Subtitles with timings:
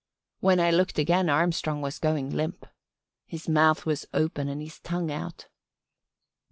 [0.39, 2.65] When I looked again Armstrong was going limp.
[3.27, 5.45] His mouth was open and his tongue out.